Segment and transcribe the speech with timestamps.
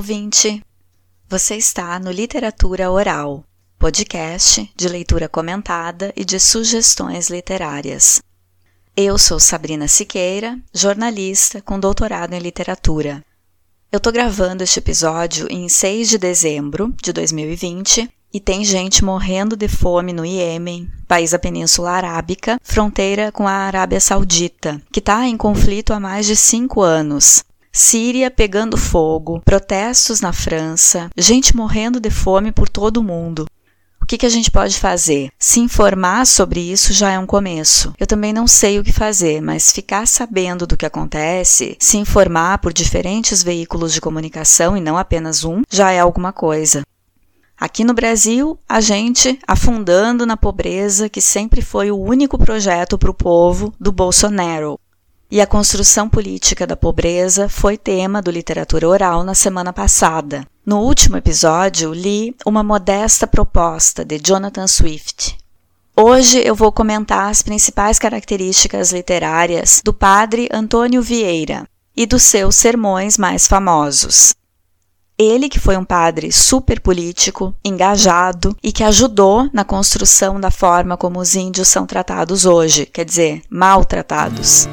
[0.00, 0.64] ouvinte!
[1.28, 3.44] Você está no Literatura Oral,
[3.78, 8.22] podcast de leitura comentada e de sugestões literárias.
[8.96, 13.22] Eu sou Sabrina Siqueira, jornalista com doutorado em literatura.
[13.92, 19.54] Eu estou gravando este episódio em 6 de dezembro de 2020 e tem gente morrendo
[19.54, 25.26] de fome no Iêmen, país da Península Arábica, fronteira com a Arábia Saudita, que está
[25.26, 27.44] em conflito há mais de cinco anos.
[27.72, 33.46] Síria pegando fogo, protestos na França, gente morrendo de fome por todo o mundo.
[34.02, 35.30] O que, que a gente pode fazer?
[35.38, 37.94] Se informar sobre isso já é um começo.
[37.96, 42.58] Eu também não sei o que fazer, mas ficar sabendo do que acontece, se informar
[42.58, 46.82] por diferentes veículos de comunicação e não apenas um, já é alguma coisa.
[47.56, 53.10] Aqui no Brasil, a gente afundando na pobreza, que sempre foi o único projeto para
[53.10, 54.80] o povo do Bolsonaro.
[55.32, 60.44] E a construção política da pobreza foi tema do Literatura Oral na semana passada.
[60.66, 65.38] No último episódio, li uma modesta proposta de Jonathan Swift.
[65.96, 71.64] Hoje eu vou comentar as principais características literárias do padre Antônio Vieira
[71.96, 74.34] e dos seus sermões mais famosos.
[75.16, 80.96] Ele que foi um padre super político, engajado e que ajudou na construção da forma
[80.96, 84.66] como os índios são tratados hoje, quer dizer, maltratados.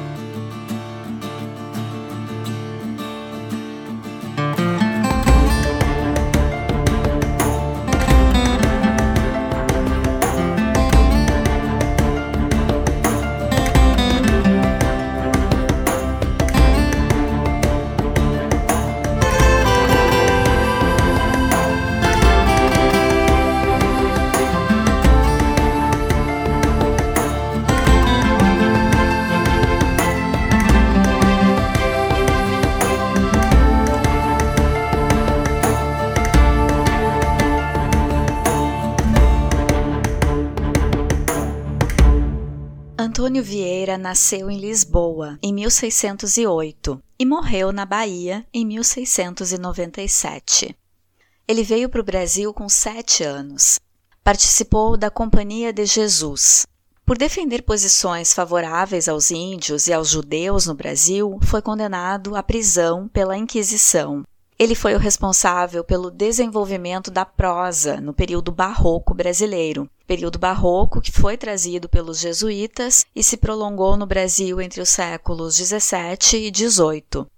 [43.98, 50.74] Nasceu em Lisboa em 1608 e morreu na Bahia em 1697.
[51.46, 53.80] Ele veio para o Brasil com sete anos.
[54.22, 56.66] Participou da Companhia de Jesus.
[57.04, 63.08] Por defender posições favoráveis aos índios e aos judeus no Brasil, foi condenado à prisão
[63.08, 64.24] pela Inquisição
[64.58, 71.12] ele foi o responsável pelo desenvolvimento da prosa no período barroco brasileiro, período barroco que
[71.12, 77.30] foi trazido pelos jesuítas e se prolongou no Brasil entre os séculos 17 e 18.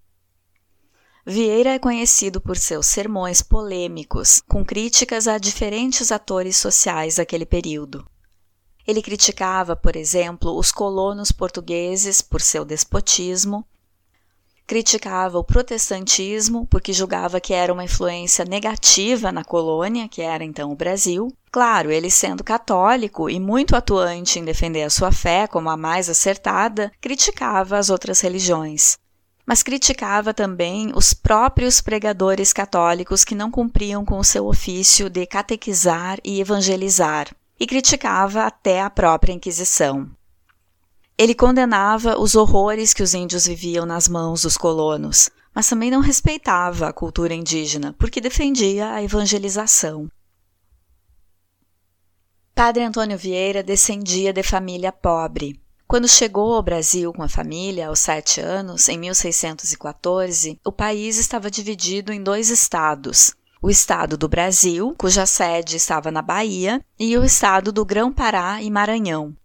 [1.27, 8.07] Vieira é conhecido por seus sermões polêmicos, com críticas a diferentes atores sociais daquele período.
[8.87, 13.67] Ele criticava, por exemplo, os colonos portugueses por seu despotismo
[14.71, 20.71] criticava o protestantismo porque julgava que era uma influência negativa na colônia, que era então
[20.71, 21.27] o Brasil.
[21.51, 26.09] Claro, ele sendo católico e muito atuante em defender a sua fé como a mais
[26.09, 28.97] acertada, criticava as outras religiões.
[29.45, 35.27] Mas criticava também os próprios pregadores católicos que não cumpriam com o seu ofício de
[35.27, 37.27] catequizar e evangelizar,
[37.59, 40.09] e criticava até a própria Inquisição.
[41.21, 46.01] Ele condenava os horrores que os índios viviam nas mãos dos colonos, mas também não
[46.01, 50.11] respeitava a cultura indígena, porque defendia a evangelização.
[52.55, 55.61] Padre Antônio Vieira descendia de família pobre.
[55.87, 61.51] Quando chegou ao Brasil com a família, aos sete anos, em 1614, o país estava
[61.51, 67.23] dividido em dois estados, o estado do Brasil, cuja sede estava na Bahia, e o
[67.23, 69.37] estado do Grão-Pará e Maranhão.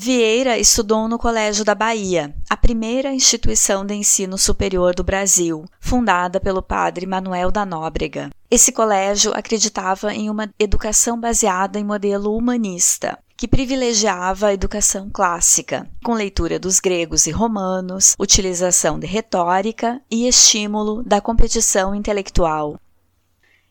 [0.00, 6.38] Vieira estudou no Colégio da Bahia, a primeira instituição de ensino superior do Brasil, fundada
[6.38, 8.30] pelo padre Manuel da Nóbrega.
[8.48, 15.90] Esse colégio acreditava em uma educação baseada em modelo humanista, que privilegiava a educação clássica,
[16.04, 22.78] com leitura dos gregos e romanos, utilização de retórica e estímulo da competição intelectual.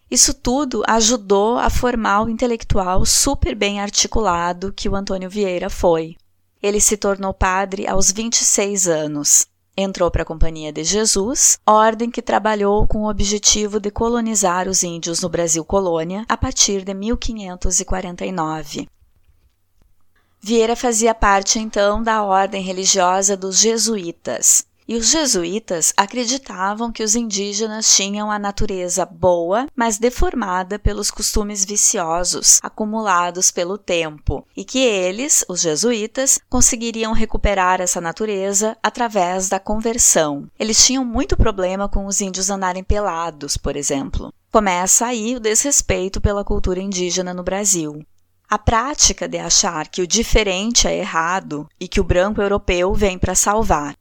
[0.09, 6.15] Isso tudo ajudou a formar o intelectual super bem articulado que o Antônio Vieira foi.
[6.63, 9.45] Ele se tornou padre aos 26 anos.
[9.75, 14.81] Entrou para a Companhia de Jesus, ordem que trabalhou com o objetivo de colonizar os
[14.81, 18.87] índios no Brasil colônia a partir de 1549.
[20.41, 24.66] Vieira fazia parte então da ordem religiosa dos jesuítas.
[24.87, 31.65] E os jesuítas acreditavam que os indígenas tinham a natureza boa, mas deformada pelos costumes
[31.65, 39.59] viciosos acumulados pelo tempo, e que eles, os jesuítas, conseguiriam recuperar essa natureza através da
[39.59, 40.49] conversão.
[40.57, 44.33] Eles tinham muito problema com os índios andarem pelados, por exemplo.
[44.49, 48.05] Começa aí o desrespeito pela cultura indígena no Brasil.
[48.49, 53.19] A prática de achar que o diferente é errado e que o branco europeu vem
[53.19, 53.93] para salvar.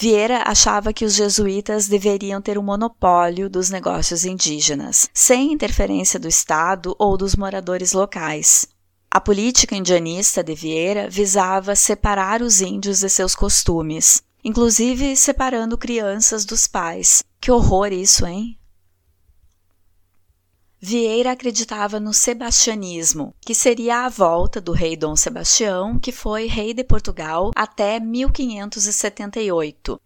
[0.00, 6.20] Vieira achava que os jesuítas deveriam ter o um monopólio dos negócios indígenas, sem interferência
[6.20, 8.68] do Estado ou dos moradores locais.
[9.10, 16.44] A política indianista de Vieira visava separar os índios de seus costumes, inclusive separando crianças
[16.44, 17.24] dos pais.
[17.40, 18.56] Que horror isso, hein?
[20.80, 26.72] Vieira acreditava no sebastianismo, que seria a volta do rei Dom Sebastião, que foi rei
[26.72, 30.00] de Portugal até 1578.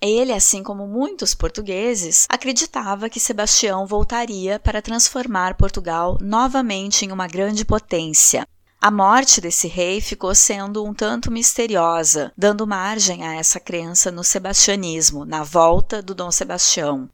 [0.00, 7.26] Ele, assim como muitos portugueses, acreditava que Sebastião voltaria para transformar Portugal novamente em uma
[7.26, 8.46] grande potência.
[8.80, 14.22] A morte desse rei ficou sendo um tanto misteriosa, dando margem a essa crença no
[14.22, 17.10] sebastianismo, na volta do Dom Sebastião.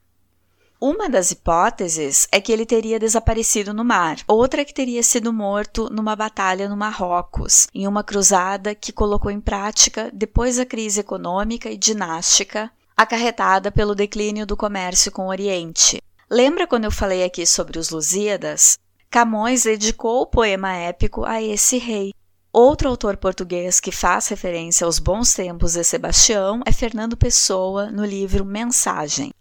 [0.79, 5.31] Uma das hipóteses é que ele teria desaparecido no mar, outra é que teria sido
[5.31, 10.99] morto numa batalha no Marrocos, em uma cruzada que colocou em prática depois da crise
[10.99, 16.01] econômica e dinástica acarretada pelo declínio do comércio com o Oriente.
[16.29, 18.77] Lembra quando eu falei aqui sobre os Lusíadas?
[19.09, 22.11] Camões dedicou o poema épico a esse rei.
[22.51, 28.05] Outro autor português que faz referência aos bons tempos de Sebastião é Fernando Pessoa, no
[28.05, 29.31] livro Mensagem.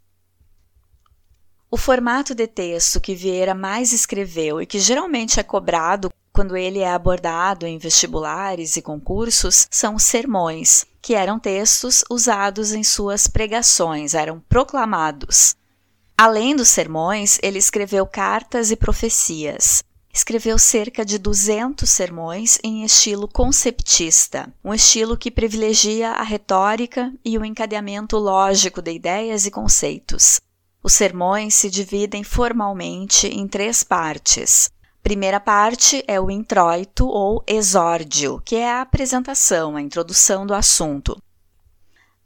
[1.75, 6.79] O formato de texto que Vieira mais escreveu e que geralmente é cobrado quando ele
[6.79, 14.15] é abordado em vestibulares e concursos são sermões, que eram textos usados em suas pregações,
[14.15, 15.57] eram proclamados.
[16.17, 19.83] Além dos sermões, ele escreveu cartas e profecias.
[20.15, 27.37] Escreveu cerca de 200 sermões em estilo conceptista, um estilo que privilegia a retórica e
[27.37, 30.41] o encadeamento lógico de ideias e conceitos.
[30.85, 34.71] Os sermões se dividem formalmente em três partes.
[35.03, 41.17] Primeira parte é o introito ou exórdio, que é a apresentação, a introdução do assunto.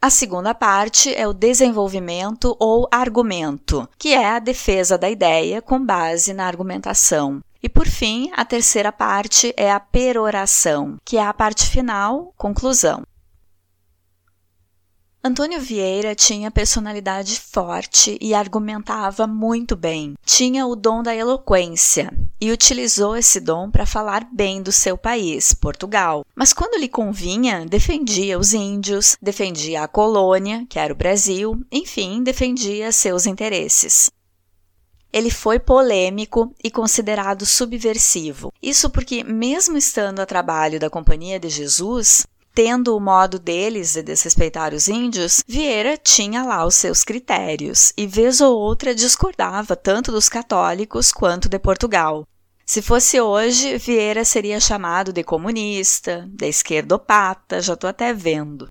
[0.03, 5.85] A segunda parte é o desenvolvimento ou argumento, que é a defesa da ideia com
[5.85, 7.41] base na argumentação.
[7.63, 13.05] E por fim, a terceira parte é a peroração, que é a parte final, conclusão.
[15.29, 20.15] Antônio Vieira tinha personalidade forte e argumentava muito bem.
[20.25, 22.11] Tinha o dom da eloquência
[22.41, 26.25] e utilizou esse dom para falar bem do seu país, Portugal.
[26.35, 32.23] Mas quando lhe convinha, defendia os índios, defendia a colônia, que era o Brasil, enfim,
[32.23, 34.11] defendia seus interesses.
[35.13, 38.51] Ele foi polêmico e considerado subversivo.
[38.63, 44.03] Isso porque, mesmo estando a trabalho da Companhia de Jesus, tendo o modo deles de
[44.03, 50.11] desrespeitar os índios, Vieira tinha lá os seus critérios e, vez ou outra, discordava tanto
[50.11, 52.27] dos católicos quanto de Portugal.
[52.67, 58.69] Se fosse hoje, Vieira seria chamado de comunista, de esquerdopata, já estou até vendo.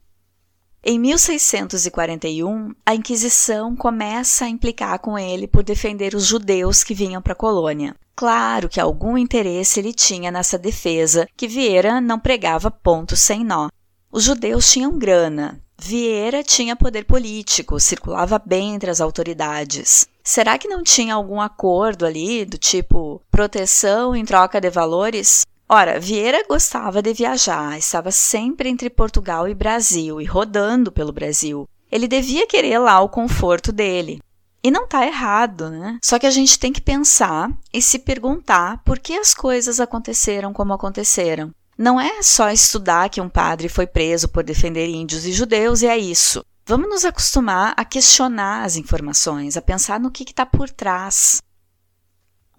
[0.84, 7.22] Em 1641, a Inquisição começa a implicar com ele por defender os judeus que vinham
[7.22, 7.96] para a colônia.
[8.18, 13.70] Claro que algum interesse ele tinha nessa defesa, que Vieira não pregava ponto sem nó.
[14.12, 15.62] Os judeus tinham grana.
[15.80, 20.08] Vieira tinha poder político, circulava bem entre as autoridades.
[20.24, 25.46] Será que não tinha algum acordo ali, do tipo proteção em troca de valores?
[25.70, 31.70] Ora, Vieira gostava de viajar, estava sempre entre Portugal e Brasil e rodando pelo Brasil.
[31.92, 34.20] Ele devia querer lá o conforto dele.
[34.68, 35.98] E não está errado, né?
[36.04, 40.52] Só que a gente tem que pensar e se perguntar por que as coisas aconteceram
[40.52, 41.52] como aconteceram.
[41.78, 45.88] Não é só estudar que um padre foi preso por defender índios e judeus e
[45.88, 46.44] é isso.
[46.66, 51.42] Vamos nos acostumar a questionar as informações, a pensar no que está por trás.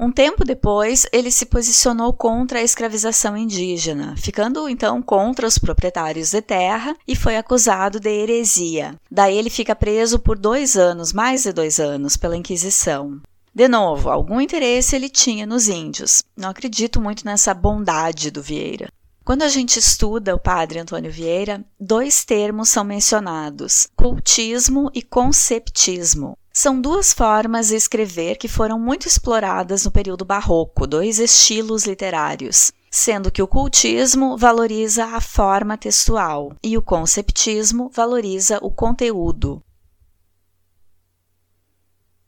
[0.00, 6.30] Um tempo depois, ele se posicionou contra a escravização indígena, ficando então contra os proprietários
[6.30, 8.94] de terra e foi acusado de heresia.
[9.10, 13.20] Daí ele fica preso por dois anos, mais de dois anos, pela Inquisição.
[13.52, 16.22] De novo, algum interesse ele tinha nos índios.
[16.36, 18.88] Não acredito muito nessa bondade do Vieira.
[19.24, 26.38] Quando a gente estuda o padre Antônio Vieira, dois termos são mencionados: cultismo e conceptismo.
[26.60, 32.72] São duas formas de escrever que foram muito exploradas no período barroco, dois estilos literários.
[32.90, 39.62] sendo que o cultismo valoriza a forma textual e o conceptismo valoriza o conteúdo.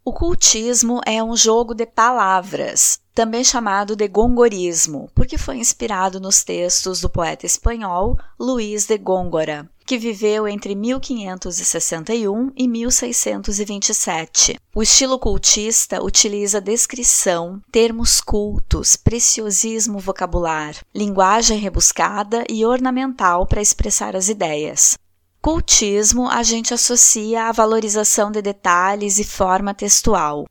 [0.04, 6.44] O cultismo é um jogo de palavras, também chamado de gongorismo, porque foi inspirado nos
[6.44, 14.56] textos do poeta espanhol Luís de Góngora, que viveu entre 1561 e 1627.
[14.72, 24.14] O estilo cultista utiliza descrição, termos cultos, preciosismo vocabular, linguagem rebuscada e ornamental para expressar
[24.14, 24.96] as ideias.
[25.42, 30.46] Cultismo a gente associa à valorização de detalhes e forma textual.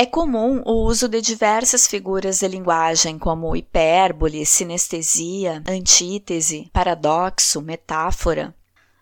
[0.00, 8.54] É comum o uso de diversas figuras de linguagem, como hipérbole, sinestesia, antítese, paradoxo, metáfora.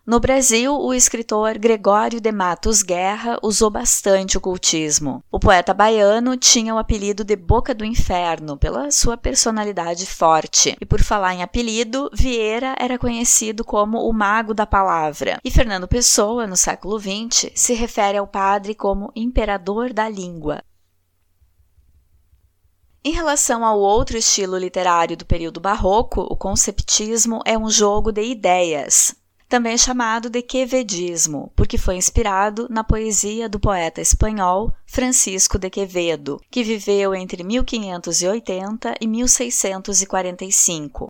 [0.03, 5.23] No Brasil, o escritor Gregório de Matos Guerra usou bastante o cultismo.
[5.31, 10.75] O poeta baiano tinha o apelido de Boca do Inferno pela sua personalidade forte.
[10.81, 15.37] E por falar em apelido, Vieira era conhecido como o Mago da Palavra.
[15.45, 20.63] E Fernando Pessoa, no século XX, se refere ao padre como Imperador da Língua.
[23.07, 28.21] Em relação ao outro estilo literário do período barroco, o conceptismo é um jogo de
[28.21, 29.15] ideias
[29.47, 36.37] também chamado de quevedismo, porque foi inspirado na poesia do poeta espanhol Francisco de Quevedo,
[36.51, 41.09] que viveu entre 1580 e 1645.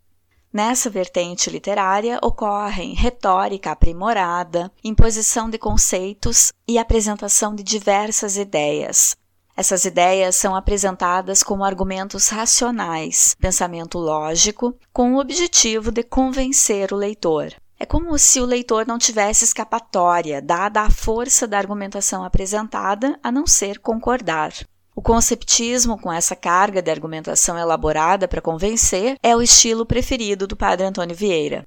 [0.54, 9.18] Nessa vertente literária ocorrem retórica aprimorada, imposição de conceitos e apresentação de diversas ideias.
[9.58, 16.96] Essas ideias são apresentadas como argumentos racionais, pensamento lógico, com o objetivo de convencer o
[16.96, 17.52] leitor.
[17.80, 23.32] É como se o leitor não tivesse escapatória, dada a força da argumentação apresentada, a
[23.32, 24.54] não ser concordar.
[24.96, 30.56] O conceptismo, com essa carga de argumentação elaborada para convencer, é o estilo preferido do
[30.56, 31.66] padre Antônio Vieira.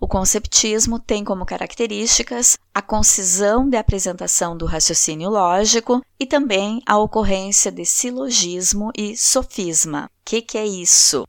[0.00, 6.96] O conceptismo tem como características a concisão de apresentação do raciocínio lógico e também a
[6.96, 10.06] ocorrência de silogismo e sofisma.
[10.06, 11.28] O que, que é isso?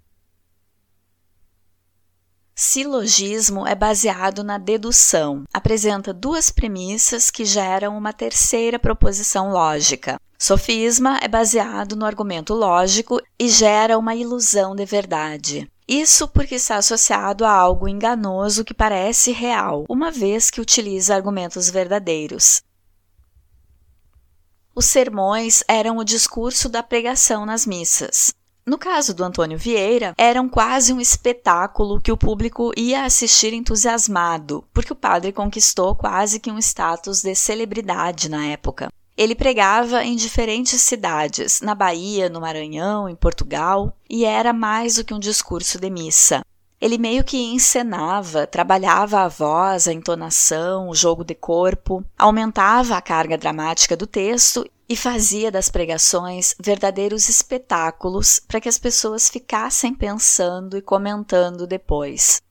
[2.55, 5.43] Silogismo é baseado na dedução.
[5.51, 10.17] Apresenta duas premissas que geram uma terceira proposição lógica.
[10.39, 15.70] Sofisma é baseado no argumento lógico e gera uma ilusão de verdade.
[15.93, 21.69] Isso porque está associado a algo enganoso que parece real, uma vez que utiliza argumentos
[21.69, 22.63] verdadeiros.
[24.73, 28.33] Os sermões eram o discurso da pregação nas missas.
[28.65, 34.63] No caso do Antônio Vieira, eram quase um espetáculo que o público ia assistir entusiasmado,
[34.73, 38.87] porque o padre conquistou quase que um status de celebridade na época.
[39.17, 45.03] Ele pregava em diferentes cidades, na Bahia, no Maranhão, em Portugal, e era mais do
[45.03, 46.41] que um discurso de missa.
[46.79, 53.01] Ele meio que encenava, trabalhava a voz, a entonação, o jogo de corpo, aumentava a
[53.01, 59.93] carga dramática do texto e fazia das pregações verdadeiros espetáculos para que as pessoas ficassem
[59.93, 62.41] pensando e comentando depois.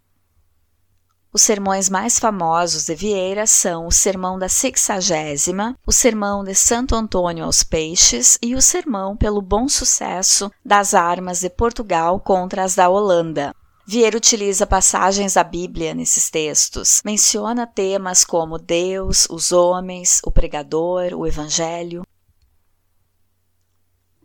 [1.33, 6.97] Os sermões mais famosos de Vieira são o Sermão da Sexagésima, o Sermão de Santo
[6.97, 12.75] Antônio aos Peixes e o Sermão pelo Bom Sucesso das Armas de Portugal contra as
[12.75, 13.55] da Holanda.
[13.87, 21.15] Vieira utiliza passagens da Bíblia nesses textos, menciona temas como Deus, os homens, o pregador,
[21.15, 22.03] o Evangelho,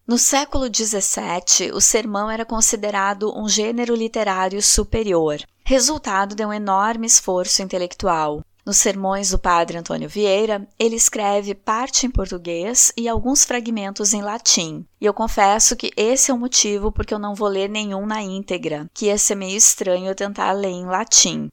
[0.07, 7.07] no século XVII, o sermão era considerado um gênero literário superior, resultado de um enorme
[7.07, 8.43] esforço intelectual.
[8.63, 14.21] Nos sermões do padre Antônio Vieira, ele escreve parte em português e alguns fragmentos em
[14.21, 14.85] latim.
[15.01, 18.21] E eu confesso que esse é o motivo porque eu não vou ler nenhum na
[18.21, 21.49] íntegra, que ia ser meio estranho eu tentar ler em latim.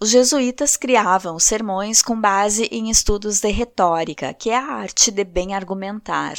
[0.00, 5.22] Os jesuítas criavam sermões com base em estudos de retórica, que é a arte de
[5.22, 6.34] bem argumentar.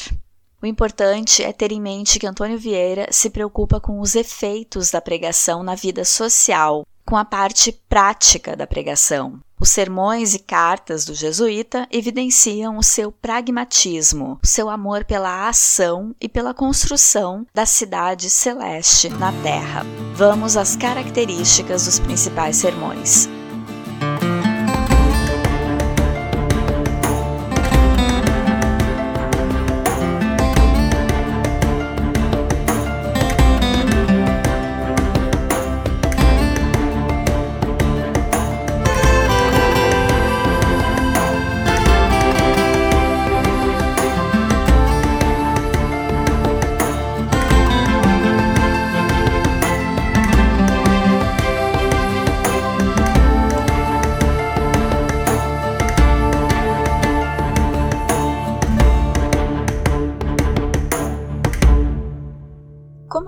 [0.63, 5.01] O importante é ter em mente que Antônio Vieira se preocupa com os efeitos da
[5.01, 9.41] pregação na vida social, com a parte prática da pregação.
[9.59, 16.15] Os sermões e cartas do jesuíta evidenciam o seu pragmatismo, o seu amor pela ação
[16.19, 19.85] e pela construção da cidade celeste na terra.
[20.15, 23.27] Vamos às características dos principais sermões.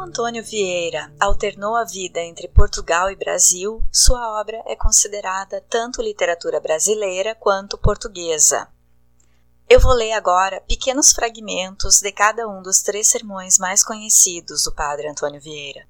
[0.06, 6.60] Antônio Vieira alternou a vida entre Portugal e Brasil, sua obra é considerada tanto literatura
[6.60, 8.68] brasileira quanto portuguesa.
[9.68, 14.76] Eu vou ler agora pequenos fragmentos de cada um dos três sermões mais conhecidos do
[14.76, 15.88] Padre Antônio Vieira.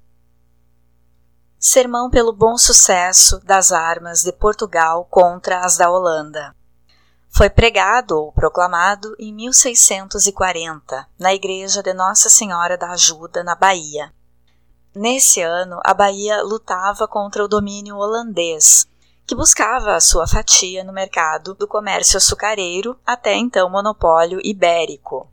[1.58, 6.55] Sermão pelo bom sucesso das armas de Portugal contra as da Holanda.
[7.36, 14.10] Foi pregado ou proclamado em 1640, na igreja de Nossa Senhora da Ajuda, na Bahia.
[14.94, 18.86] Nesse ano, a Bahia lutava contra o domínio holandês,
[19.26, 25.30] que buscava a sua fatia no mercado do comércio açucareiro, até então monopólio ibérico.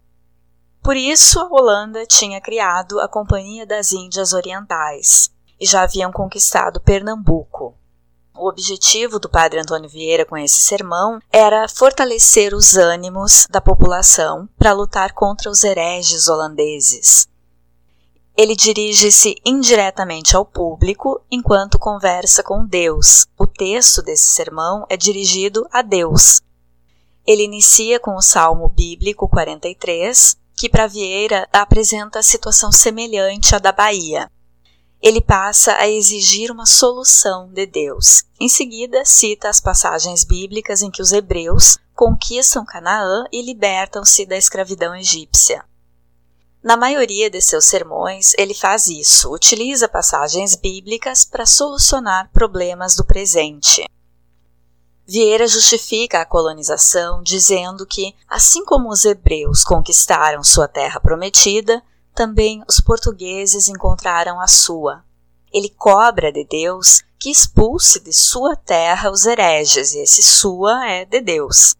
[0.83, 6.81] Por isso, a Holanda tinha criado a Companhia das Índias Orientais e já haviam conquistado
[6.81, 7.77] Pernambuco.
[8.35, 14.49] O objetivo do padre Antônio Vieira com esse sermão era fortalecer os ânimos da população
[14.57, 17.27] para lutar contra os hereges holandeses.
[18.35, 23.27] Ele dirige-se indiretamente ao público enquanto conversa com Deus.
[23.37, 26.41] O texto desse sermão é dirigido a Deus.
[27.27, 33.59] Ele inicia com o Salmo Bíblico 43, que para Vieira apresenta a situação semelhante à
[33.59, 34.27] da Bahia
[35.03, 38.23] ele passa a exigir uma solução de Deus.
[38.39, 44.37] Em seguida, cita as passagens bíblicas em que os hebreus conquistam Canaã e libertam-se da
[44.37, 45.65] escravidão egípcia.
[46.63, 53.03] Na maioria de seus sermões, ele faz isso, utiliza passagens bíblicas para solucionar problemas do
[53.03, 53.85] presente.
[55.05, 61.83] Vieira justifica a colonização dizendo que, assim como os hebreus conquistaram sua terra prometida,
[62.13, 65.03] também os portugueses encontraram a sua.
[65.51, 71.05] Ele cobra de Deus que expulse de sua terra os hereges, e esse sua é
[71.05, 71.75] de Deus.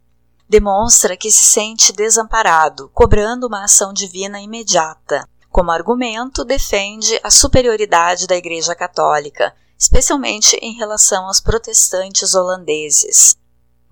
[0.48, 5.28] Demonstra que se sente desamparado, cobrando uma ação divina imediata.
[5.50, 13.38] Como argumento, defende a superioridade da Igreja Católica, especialmente em relação aos protestantes holandeses.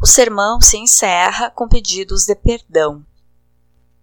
[0.01, 3.05] O sermão se encerra com pedidos de perdão.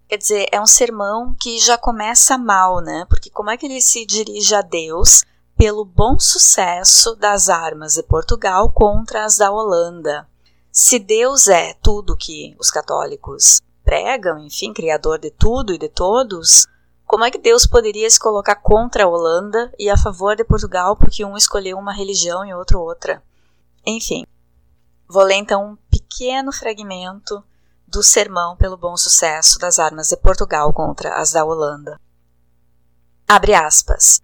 [0.08, 3.04] Quer dizer, é um sermão que já começa mal, né?
[3.10, 5.22] Porque como é que ele se dirige a Deus
[5.54, 10.26] pelo bom sucesso das armas de Portugal contra as da Holanda?
[10.72, 16.66] Se Deus é tudo que os católicos pregam, enfim, criador de tudo e de todos,
[17.04, 20.96] como é que Deus poderia se colocar contra a Holanda e a favor de Portugal
[20.96, 23.22] porque um escolheu uma religião e outro outra?
[23.84, 24.24] Enfim,
[25.06, 27.44] vou ler então um pequeno fragmento
[27.88, 31.98] do sermão pelo bom sucesso das armas de Portugal contra as da Holanda.
[33.26, 34.20] Abre aspas.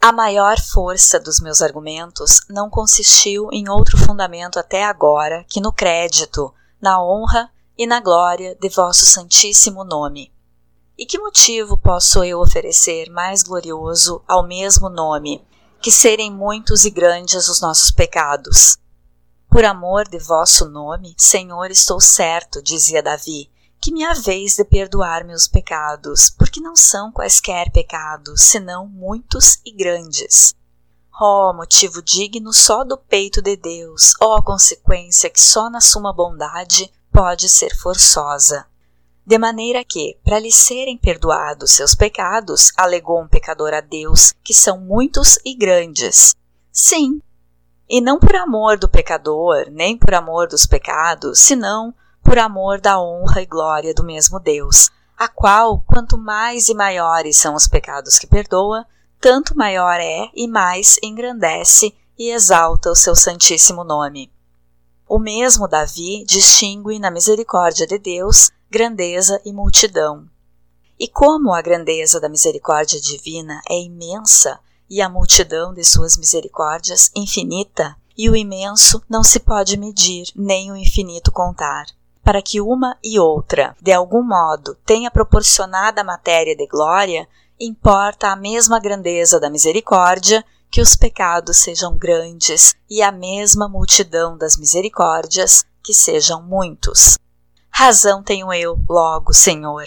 [0.00, 5.72] A maior força dos meus argumentos não consistiu em outro fundamento até agora que no
[5.72, 10.32] crédito, na honra e na glória de vosso santíssimo nome.
[10.96, 15.44] E que motivo posso eu oferecer mais glorioso ao mesmo nome,
[15.80, 18.76] que serem muitos e grandes os nossos pecados,
[19.58, 25.24] por amor de vosso nome, Senhor, estou certo, dizia Davi, que me haveis de perdoar
[25.24, 30.54] meus pecados, porque não são quaisquer pecados, senão muitos e grandes.
[31.20, 35.80] Ó oh, motivo digno só do peito de Deus, ó oh, consequência que só na
[35.80, 38.64] suma bondade pode ser forçosa.
[39.26, 44.54] De maneira que, para lhe serem perdoados seus pecados, alegou um pecador a Deus, que
[44.54, 46.36] são muitos e grandes.
[46.70, 47.20] Sim,
[47.88, 53.00] e não por amor do pecador, nem por amor dos pecados, senão por amor da
[53.00, 58.18] honra e glória do mesmo Deus, a qual, quanto mais e maiores são os pecados
[58.18, 58.86] que perdoa,
[59.20, 64.30] tanto maior é e mais engrandece e exalta o seu santíssimo nome.
[65.08, 70.28] O mesmo Davi distingue na misericórdia de Deus grandeza e multidão.
[71.00, 77.10] E como a grandeza da misericórdia divina é imensa, e a multidão de suas misericórdias
[77.14, 81.86] infinita, e o imenso não se pode medir, nem o infinito contar.
[82.22, 88.36] Para que uma e outra, de algum modo, tenha proporcionada matéria de glória, importa a
[88.36, 95.64] mesma grandeza da misericórdia que os pecados sejam grandes e a mesma multidão das misericórdias
[95.82, 97.16] que sejam muitos.
[97.70, 99.86] Razão tenho eu, logo, Senhor,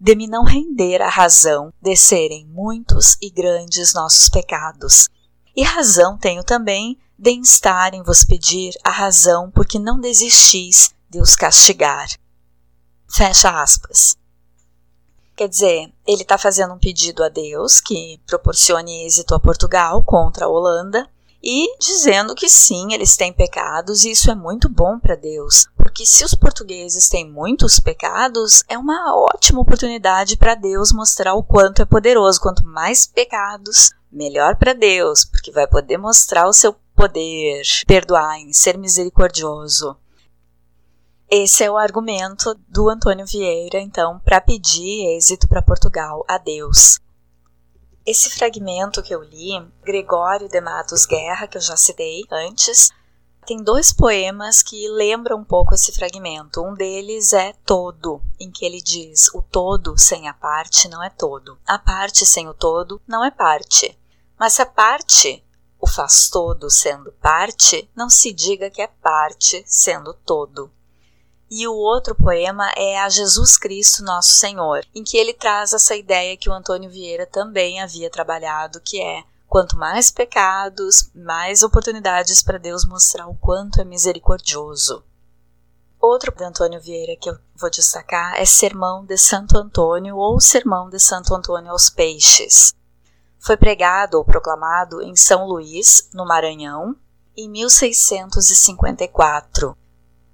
[0.00, 5.08] de me não render à razão de serem muitos e grandes nossos pecados.
[5.56, 11.20] E razão tenho também de instar em vos pedir a razão porque não desistis de
[11.20, 12.08] os castigar.
[13.10, 14.16] Fecha aspas.
[15.34, 20.46] Quer dizer, ele está fazendo um pedido a Deus que proporcione êxito a Portugal contra
[20.46, 21.08] a Holanda
[21.42, 26.06] e dizendo que sim, eles têm pecados e isso é muito bom para Deus, que
[26.06, 31.82] se os portugueses têm muitos pecados, é uma ótima oportunidade para Deus mostrar o quanto
[31.82, 32.40] é poderoso.
[32.40, 38.52] Quanto mais pecados, melhor para Deus, porque vai poder mostrar o seu poder, perdoar, em
[38.52, 39.96] ser misericordioso.
[41.28, 47.00] Esse é o argumento do Antônio Vieira, então, para pedir êxito para Portugal a Deus.
[48.06, 52.92] Esse fragmento que eu li, Gregório de Matos Guerra, que eu já citei antes,
[53.48, 56.60] tem dois poemas que lembram um pouco esse fragmento.
[56.60, 61.08] Um deles é Todo, em que ele diz: O todo sem a parte não é
[61.08, 61.58] todo.
[61.66, 63.98] A parte sem o todo não é parte.
[64.38, 65.42] Mas se a parte
[65.80, 70.70] o faz todo sendo parte, não se diga que é parte sendo todo.
[71.50, 75.96] E o outro poema é a Jesus Cristo Nosso Senhor, em que ele traz essa
[75.96, 82.42] ideia que o Antônio Vieira também havia trabalhado, que é quanto mais pecados, mais oportunidades
[82.42, 85.02] para Deus mostrar o quanto é misericordioso.
[86.00, 90.88] Outro de Antônio Vieira que eu vou destacar é Sermão de Santo Antônio ou Sermão
[90.88, 92.72] de Santo Antônio aos Peixes.
[93.40, 96.94] Foi pregado ou proclamado em São Luís, no Maranhão,
[97.36, 99.76] em 1654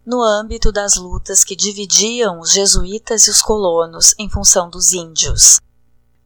[0.05, 5.59] no âmbito das lutas que dividiam os jesuítas e os colonos em função dos índios.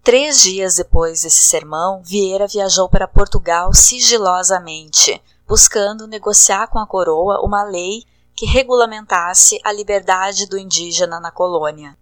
[0.02, 7.44] Três dias depois desse sermão, Vieira viajou para Portugal sigilosamente, buscando negociar com a coroa
[7.44, 11.96] uma lei que regulamentasse a liberdade do indígena na colônia.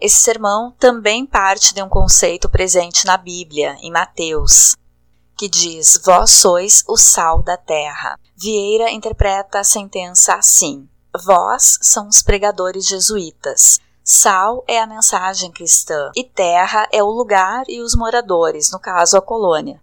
[0.00, 4.74] Esse sermão também parte de um conceito presente na Bíblia, em Mateus,
[5.36, 8.18] que diz: Vós sois o sal da terra.
[8.34, 10.88] Vieira interpreta a sentença assim:
[11.24, 13.78] Vós são os pregadores jesuítas.
[14.02, 19.16] Sal é a mensagem cristã e terra é o lugar e os moradores, no caso
[19.16, 19.80] a colônia.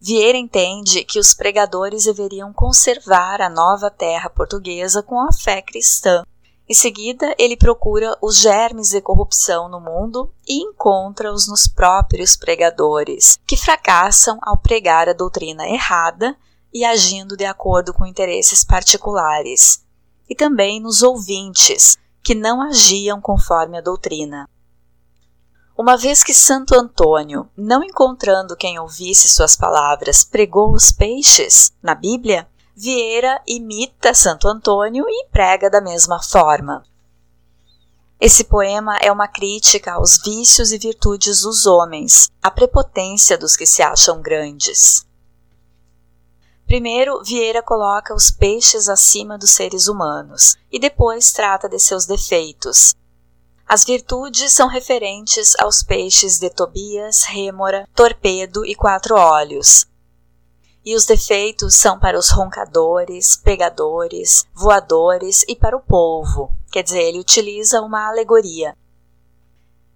[0.00, 6.24] Vieira entende que os pregadores deveriam conservar a nova terra portuguesa com a fé cristã
[6.68, 13.38] em seguida, ele procura os germes de corrupção no mundo e encontra-os nos próprios pregadores,
[13.46, 16.36] que fracassam ao pregar a doutrina errada
[16.74, 19.84] e agindo de acordo com interesses particulares,
[20.28, 24.48] e também nos ouvintes, que não agiam conforme a doutrina.
[25.78, 31.94] Uma vez que Santo Antônio, não encontrando quem ouvisse suas palavras, pregou os peixes na
[31.94, 36.82] Bíblia, Vieira imita Santo Antônio e prega da mesma forma.
[38.20, 43.66] Esse poema é uma crítica aos vícios e virtudes dos homens, à prepotência dos que
[43.66, 45.06] se acham grandes.
[46.66, 52.94] Primeiro, Vieira coloca os peixes acima dos seres humanos e depois trata de seus defeitos.
[53.68, 59.86] As virtudes são referentes aos peixes de Tobias, Rêmora, Torpedo e Quatro Olhos,
[60.84, 66.56] e os defeitos são para os roncadores, pegadores, voadores e para o polvo.
[66.70, 68.76] Quer dizer, ele utiliza uma alegoria.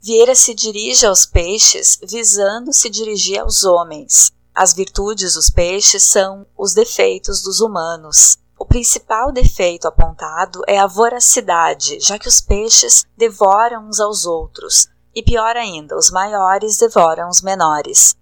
[0.00, 4.32] Vieira se dirige aos peixes visando se dirigir aos homens.
[4.54, 8.38] As virtudes dos peixes são os defeitos dos humanos.
[8.58, 14.88] O principal defeito apontado é a voracidade, já que os peixes devoram uns aos outros,
[15.14, 18.14] e pior ainda, os maiores devoram os menores.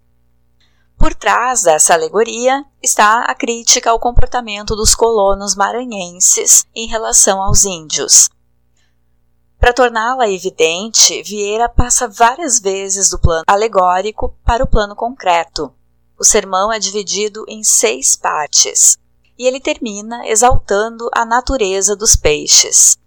[0.96, 7.64] Por trás dessa alegoria está a crítica ao comportamento dos colonos maranhenses em relação aos
[7.64, 8.28] índios.
[9.58, 15.72] Para torná-la evidente, Vieira passa várias vezes do plano alegórico para o plano concreto.
[16.18, 18.98] O sermão é dividido em seis partes
[19.38, 22.98] e ele termina exaltando a natureza dos peixes.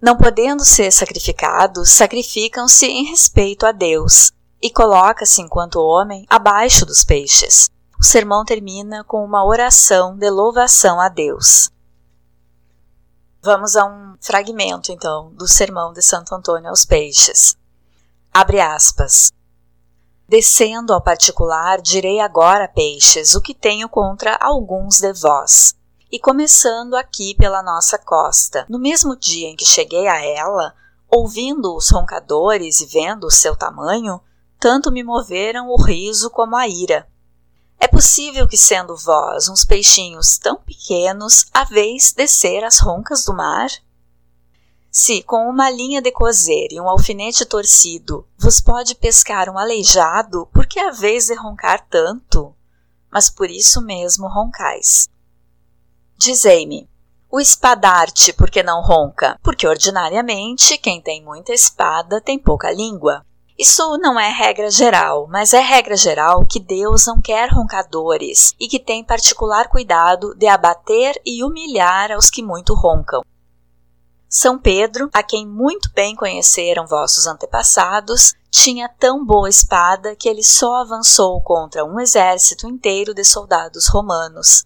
[0.00, 7.02] Não podendo ser sacrificados, sacrificam-se em respeito a Deus, e coloca-se, enquanto homem, abaixo dos
[7.04, 7.70] peixes.
[7.98, 11.70] O sermão termina com uma oração de louvação a Deus.
[13.42, 17.56] Vamos a um fragmento, então, do sermão de Santo Antônio aos peixes.
[18.32, 19.32] Abre aspas.
[20.28, 25.74] Descendo ao particular, direi agora, peixes, o que tenho contra alguns de vós.
[26.10, 28.66] E começando aqui pela nossa costa.
[28.68, 30.74] No mesmo dia em que cheguei a ela,
[31.08, 34.20] ouvindo os roncadores e vendo o seu tamanho,
[34.58, 37.08] tanto me moveram o riso como a ira.
[37.78, 43.68] É possível que, sendo vós uns peixinhos tão pequenos, haveis descer as roncas do mar?
[44.98, 50.48] Se, com uma linha de cozer e um alfinete torcido, vos pode pescar um aleijado,
[50.50, 52.54] por que haveis de roncar tanto?
[53.12, 55.06] Mas por isso mesmo roncais.
[56.16, 56.88] Dizei-me,
[57.30, 59.38] o espadarte por que não ronca?
[59.42, 63.22] Porque ordinariamente quem tem muita espada tem pouca língua.
[63.58, 68.66] Isso não é regra geral, mas é regra geral que Deus não quer roncadores e
[68.66, 73.20] que tem particular cuidado de abater e humilhar aos que muito roncam.
[74.28, 80.42] São Pedro, a quem muito bem conheceram vossos antepassados, tinha tão boa espada que ele
[80.42, 84.64] só avançou contra um exército inteiro de soldados romanos.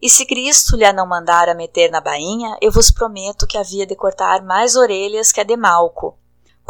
[0.00, 3.94] E se Cristo lhe não mandara meter na bainha, eu vos prometo que havia de
[3.94, 6.16] cortar mais orelhas que a de Malco,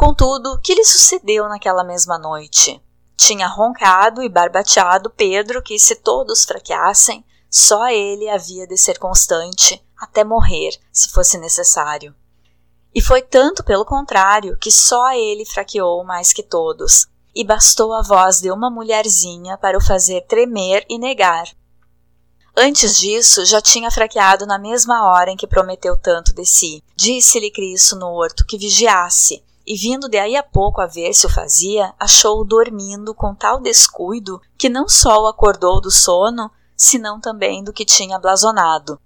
[0.01, 2.81] Contudo, que lhe sucedeu naquela mesma noite?
[3.15, 9.79] Tinha roncado e barbateado Pedro que, se todos fraqueassem, só ele havia de ser constante
[9.95, 12.15] até morrer, se fosse necessário.
[12.93, 18.01] E foi tanto pelo contrário que só ele fraqueou mais que todos, e bastou a
[18.01, 21.45] voz de uma mulherzinha para o fazer tremer e negar.
[22.55, 26.83] Antes disso, já tinha fraqueado na mesma hora em que prometeu tanto de si.
[26.97, 31.25] Disse-lhe Cristo no horto que vigiasse, e vindo de aí a pouco a ver se
[31.25, 37.21] o fazia, achou-o dormindo com tal descuido que não só o acordou do sono, senão
[37.21, 38.99] também do que tinha blasonado.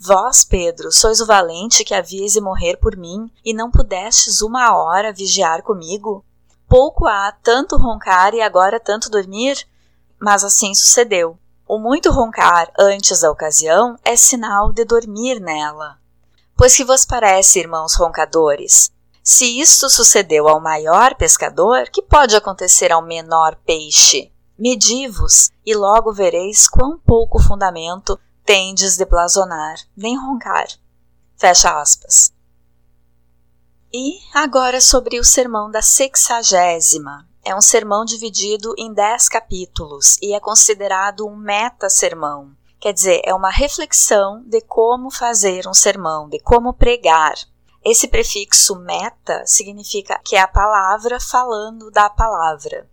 [0.00, 4.76] Vós, Pedro, sois o valente que havias de morrer por mim, e não pudestes uma
[4.76, 6.24] hora vigiar comigo?
[6.68, 9.66] Pouco há tanto roncar e agora tanto dormir?
[10.20, 11.36] Mas assim sucedeu.
[11.66, 15.98] O muito roncar antes da ocasião é sinal de dormir nela.
[16.56, 18.90] Pois que vos parece, irmãos roncadores?
[19.22, 24.32] Se isto sucedeu ao maior pescador, que pode acontecer ao menor peixe?
[24.56, 30.66] Medi-vos, e logo vereis quão pouco fundamento tendes de blasonar, nem roncar.
[31.36, 32.32] Fecha aspas.
[33.92, 37.28] E agora sobre o sermão da sexagésima.
[37.44, 42.56] É um sermão dividido em dez capítulos e é considerado um meta-sermão.
[42.80, 47.34] Quer dizer, é uma reflexão de como fazer um sermão, de como pregar.
[47.84, 52.88] Esse prefixo meta significa que é a palavra falando da palavra.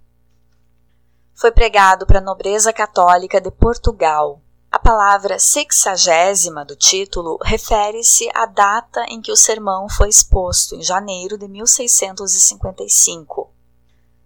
[1.33, 4.41] Foi pregado para a nobreza católica de Portugal.
[4.75, 10.83] A palavra sexagésima do título refere-se à data em que o sermão foi exposto, em
[10.83, 13.53] janeiro de 1655.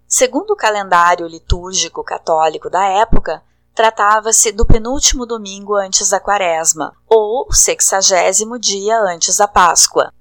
[0.07, 3.43] Segundo o calendário litúrgico católico da época,
[3.75, 10.11] tratava-se do penúltimo domingo antes da quaresma, ou sexagésimo dia antes da Páscoa.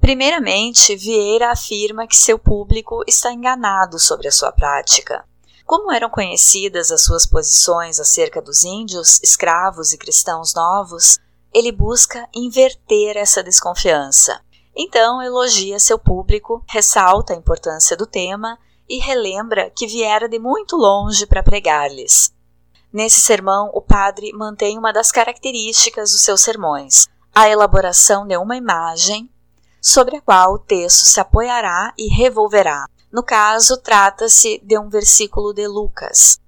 [0.00, 5.22] Primeiramente, Vieira afirma que seu público está enganado sobre a sua prática.
[5.66, 11.18] Como eram conhecidas as suas posições acerca dos índios, escravos e cristãos novos,
[11.52, 14.40] ele busca inverter essa desconfiança.
[14.76, 18.56] Então, elogia seu público, ressalta a importância do tema
[18.88, 22.32] e relembra que viera de muito longe para pregar-lhes.
[22.92, 28.56] Nesse sermão, o padre mantém uma das características dos seus sermões, a elaboração de uma
[28.56, 29.28] imagem
[29.82, 32.86] sobre a qual o texto se apoiará e revolverá.
[33.12, 36.38] No caso, trata-se de um versículo de Lucas.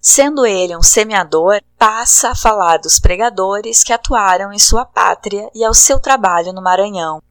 [0.00, 5.64] Sendo ele um semeador, passa a falar dos pregadores que atuaram em sua pátria e
[5.64, 7.22] ao seu trabalho no Maranhão.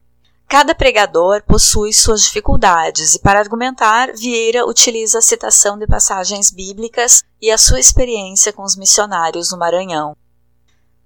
[0.48, 7.22] Cada pregador possui suas dificuldades e, para argumentar, Vieira utiliza a citação de passagens bíblicas
[7.40, 10.16] e a sua experiência com os missionários no Maranhão.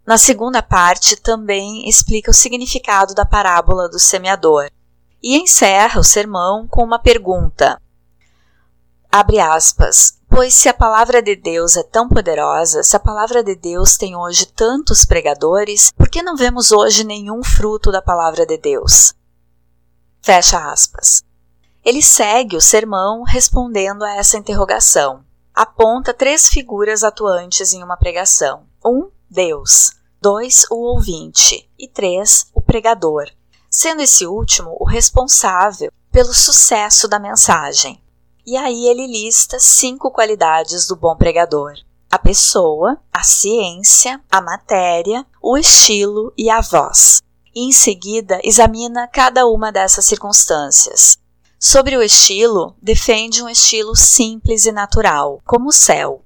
[0.06, 4.70] Na segunda parte, também explica o significado da parábola do semeador
[5.22, 7.80] e encerra o sermão com uma pergunta.
[9.10, 10.18] Abre aspas.
[10.28, 14.14] Pois se a palavra de Deus é tão poderosa, se a palavra de Deus tem
[14.14, 19.14] hoje tantos pregadores, por que não vemos hoje nenhum fruto da palavra de Deus?
[20.20, 21.24] Fecha aspas.
[21.82, 25.24] Ele segue o sermão respondendo a essa interrogação.
[25.54, 28.66] Aponta três figuras atuantes em uma pregação.
[28.84, 29.92] Um, Deus.
[30.20, 30.66] 2.
[30.70, 31.68] O ouvinte.
[31.78, 32.50] E 3.
[32.52, 33.30] O pregador,
[33.70, 38.02] sendo esse último o responsável pelo sucesso da mensagem.
[38.46, 41.74] E aí ele lista cinco qualidades do bom pregador:
[42.10, 47.22] a pessoa, a ciência, a matéria, o estilo e a voz.
[47.54, 51.18] E em seguida examina cada uma dessas circunstâncias.
[51.58, 56.22] Sobre o estilo, defende um estilo simples e natural, como o céu,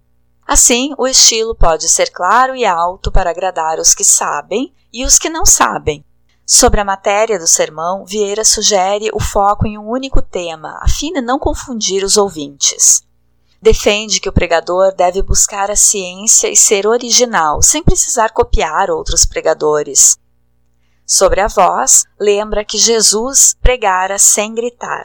[0.46, 5.18] Assim, o estilo pode ser claro e alto para agradar os que sabem e os
[5.18, 6.05] que não sabem.
[6.54, 11.10] Sobre a matéria do sermão, Vieira sugere o foco em um único tema, a fim
[11.10, 13.02] de não confundir os ouvintes.
[13.60, 19.24] Defende que o pregador deve buscar a ciência e ser original, sem precisar copiar outros
[19.24, 20.18] pregadores.
[21.06, 25.04] Sobre a voz, lembra que Jesus pregara sem gritar.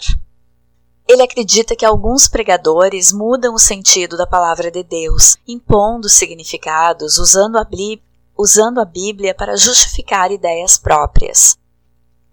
[1.07, 7.57] Ele acredita que alguns pregadores mudam o sentido da palavra de Deus, impondo significados, usando
[7.57, 7.65] a,
[8.37, 11.57] usando a Bíblia para justificar ideias próprias.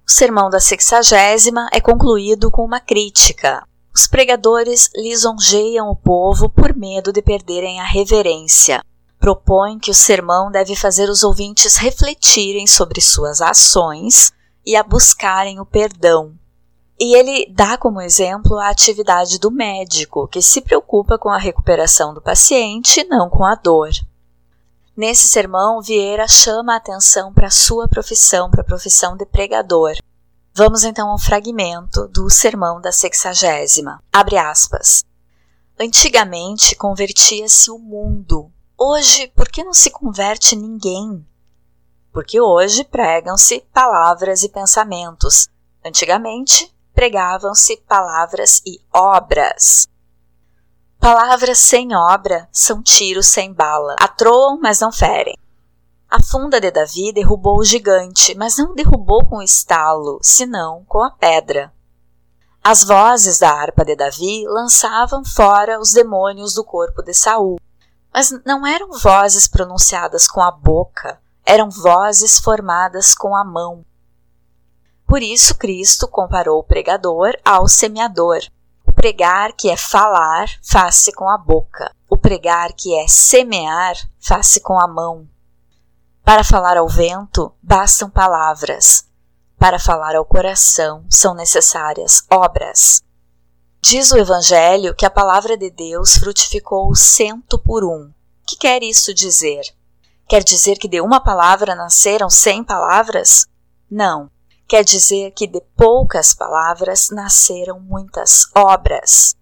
[0.07, 3.67] O sermão da sexagésima é concluído com uma crítica.
[3.95, 8.85] Os pregadores lisonjeiam o povo por medo de perderem a reverência.
[9.19, 14.33] Propõem que o sermão deve fazer os ouvintes refletirem sobre suas ações
[14.67, 16.35] e a buscarem o perdão.
[16.99, 22.13] E ele dá como exemplo a atividade do médico, que se preocupa com a recuperação
[22.13, 23.91] do paciente não com a dor.
[24.97, 29.97] Nesse sermão, Vieira chama a atenção para a sua profissão, para a profissão de pregador.
[30.55, 34.01] Vamos então ao fragmento do sermão da sexagésima.
[34.13, 35.05] Abre aspas.
[35.79, 38.53] Antigamente convertia-se o mundo.
[38.79, 41.27] Hoje, por que não se converte ninguém?
[42.13, 45.49] Porque hoje pregam-se palavras e pensamentos.
[45.85, 49.89] Antigamente pregavam-se palavras e obras.
[51.05, 53.95] Palavras sem obra são tiros sem bala.
[54.01, 55.37] Atroam, mas não ferem.
[56.11, 61.11] A funda de Davi derrubou o gigante, mas não derrubou com estalo, senão com a
[61.11, 61.71] pedra.
[62.63, 67.61] As vozes da harpa de Davi lançavam fora os demônios do corpo de Saul,
[68.11, 73.85] mas não eram vozes pronunciadas com a boca, eram vozes formadas com a mão.
[75.07, 78.41] Por isso Cristo comparou o pregador ao semeador.
[78.95, 81.93] O pregar, que é falar, faz-se com a boca.
[82.09, 85.29] O pregar, que é semear, faz-se com a mão.
[86.23, 89.05] Para falar ao vento, bastam palavras.
[89.59, 93.03] Para falar ao coração, são necessárias obras.
[93.83, 98.13] Diz o Evangelho que a palavra de Deus frutificou cento por um.
[98.47, 99.65] Que quer isso dizer?
[100.29, 103.45] Quer dizer que de uma palavra nasceram cem palavras?
[103.91, 104.31] Não.
[104.67, 109.35] Quer dizer que de poucas palavras nasceram muitas obras.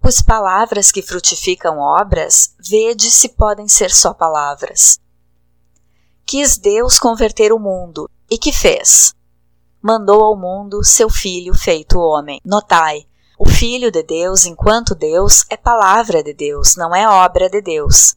[0.00, 4.98] Pois palavras que frutificam obras, vede se podem ser só palavras
[6.26, 9.14] quis Deus converter o mundo, e que fez?
[9.80, 12.40] Mandou ao mundo seu Filho feito homem.
[12.44, 13.06] Notai,
[13.38, 18.16] o Filho de Deus, enquanto Deus, é palavra de Deus, não é obra de Deus.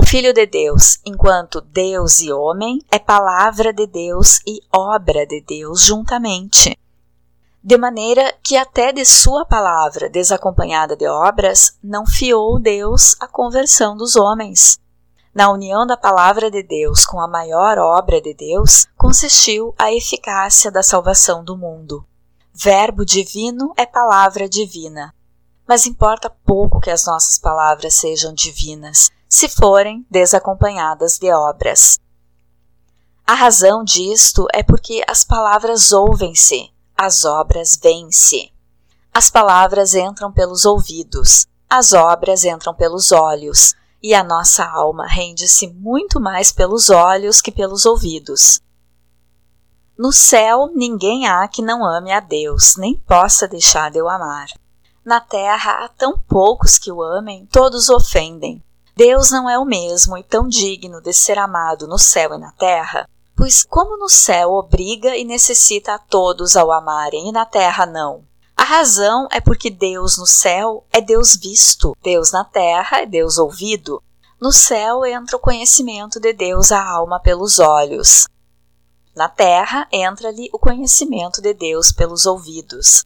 [0.00, 5.42] O Filho de Deus, enquanto Deus e homem, é palavra de Deus e obra de
[5.42, 6.74] Deus juntamente.
[7.62, 13.94] De maneira que até de sua palavra, desacompanhada de obras, não fiou Deus a conversão
[13.94, 14.80] dos homens.
[15.34, 20.72] Na união da palavra de Deus com a maior obra de Deus consistiu a eficácia
[20.72, 22.06] da salvação do mundo.
[22.54, 25.14] Verbo divino é palavra divina.
[25.68, 32.00] Mas importa pouco que as nossas palavras sejam divinas, se forem desacompanhadas de obras.
[33.24, 38.52] A razão disto é porque as palavras ouvem-se, as obras vêm-se.
[39.14, 45.68] As palavras entram pelos ouvidos, as obras entram pelos olhos, e a nossa alma rende-se
[45.68, 48.60] muito mais pelos olhos que pelos ouvidos.
[49.96, 54.48] No céu ninguém há que não ame a Deus, nem possa deixar de o amar.
[55.04, 58.60] Na terra há tão poucos que o amem, todos ofendem.
[59.00, 62.52] Deus não é o mesmo e tão digno de ser amado no céu e na
[62.52, 67.86] terra, pois como no céu obriga e necessita a todos ao amarem e na terra
[67.86, 68.22] não.
[68.54, 73.38] A razão é porque Deus no céu é Deus visto, Deus na terra é Deus
[73.38, 74.02] ouvido.
[74.38, 78.28] No céu entra o conhecimento de Deus à alma pelos olhos.
[79.16, 83.02] Na terra entra-lhe o conhecimento de Deus pelos ouvidos.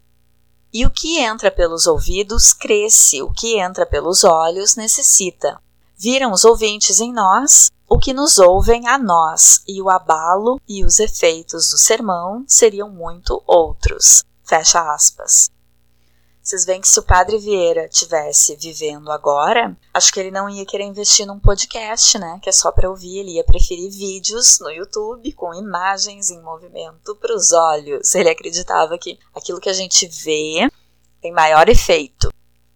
[0.73, 5.63] E o que entra pelos ouvidos cresce, o que entra pelos olhos necessita.
[5.97, 10.85] Viram os ouvintes em nós o que nos ouvem a nós, e o abalo e
[10.85, 14.25] os efeitos do sermão seriam muito outros.
[14.43, 15.51] Fecha aspas.
[16.43, 20.67] Vocês veem que se o Padre Vieira tivesse vivendo agora, acho que ele não ia
[20.67, 22.39] querer investir num podcast, né?
[22.43, 27.17] Que é só para ouvir, ele ia preferir vídeos no YouTube com imagens em movimento
[27.17, 28.15] para os olhos.
[28.15, 30.69] Ele acreditava que aquilo que a gente vê
[31.23, 32.29] tem maior efeito.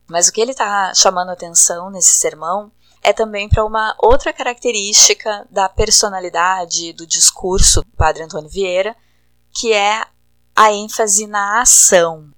[0.09, 5.46] Mas o que ele está chamando atenção nesse sermão é também para uma outra característica
[5.50, 8.96] da personalidade do discurso do Padre Antônio Vieira,
[9.52, 10.04] que é
[10.54, 12.30] a ênfase na ação.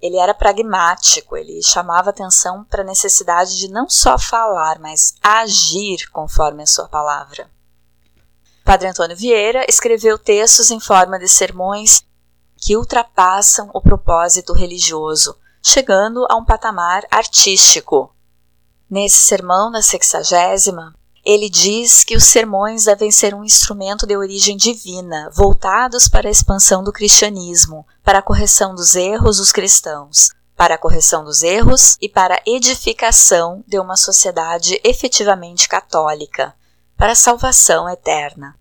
[0.00, 6.10] Ele era pragmático, ele chamava atenção para a necessidade de não só falar, mas agir
[6.10, 7.50] conforme a sua palavra.
[8.64, 12.02] Padre Antônio Vieira escreveu textos em forma de sermões
[12.56, 18.13] que ultrapassam o propósito religioso, chegando a um patamar artístico.
[18.94, 24.56] Nesse sermão da sexagésima, ele diz que os sermões devem ser um instrumento de origem
[24.56, 30.76] divina, voltados para a expansão do cristianismo, para a correção dos erros dos cristãos, para
[30.76, 36.54] a correção dos erros e para a edificação de uma sociedade efetivamente católica,
[36.96, 38.54] para a salvação eterna.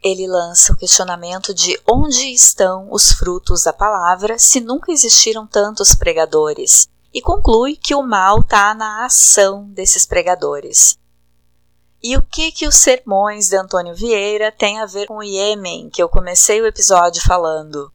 [0.00, 5.92] ele lança o questionamento de onde estão os frutos da palavra se nunca existiram tantos
[5.92, 10.98] pregadores, e conclui que o mal está na ação desses pregadores.
[12.02, 15.88] E o que que os sermões de Antônio Vieira têm a ver com o Iêmen,
[15.88, 17.90] que eu comecei o episódio falando?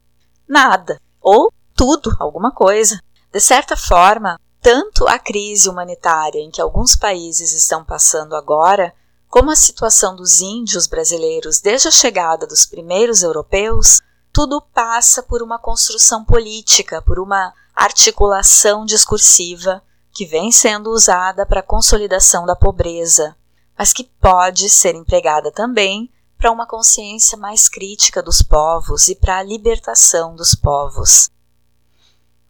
[0.48, 2.98] Nada, ou tudo, alguma coisa.
[3.30, 8.92] De certa forma, tanto a crise humanitária em que alguns países estão passando agora,
[9.28, 14.00] como a situação dos índios brasileiros desde a chegada dos primeiros europeus,
[14.32, 21.60] tudo passa por uma construção política, por uma articulação discursiva que vem sendo usada para
[21.60, 23.36] a consolidação da pobreza,
[23.76, 29.38] mas que pode ser empregada também para uma consciência mais crítica dos povos e para
[29.38, 31.30] a libertação dos povos.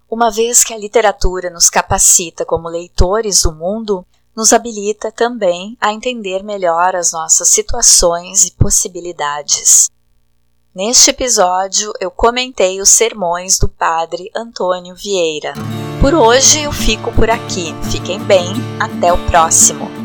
[0.09, 4.05] Uma vez que a literatura nos capacita como leitores do mundo,
[4.35, 9.91] nos habilita também a entender melhor as nossas situações e possibilidades.
[10.73, 15.53] Neste episódio, eu comentei os sermões do Padre Antônio Vieira.
[16.01, 17.75] Por hoje eu fico por aqui.
[17.91, 18.47] Fiquem bem,
[18.79, 20.00] até o próximo!